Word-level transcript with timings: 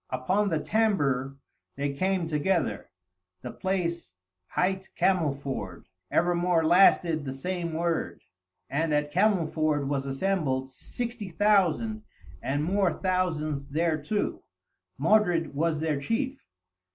Upon 0.09 0.49
the 0.49 0.59
Tambre 0.59 1.37
they 1.75 1.93
came 1.93 2.25
together; 2.25 2.89
the 3.43 3.51
place 3.51 4.15
hight 4.47 4.89
Camelford, 4.95 5.85
evermore 6.09 6.65
lasted 6.65 7.23
the 7.23 7.31
same 7.31 7.73
word. 7.73 8.23
And 8.67 8.95
at 8.95 9.11
Camelford 9.11 9.87
was 9.87 10.07
assembled 10.07 10.71
sixty 10.71 11.29
thousand, 11.29 12.01
and 12.41 12.63
more 12.63 12.91
thousands 12.91 13.67
thereto; 13.67 14.41
Modred 14.97 15.53
was 15.53 15.79
their 15.81 15.99
chief. 16.01 16.39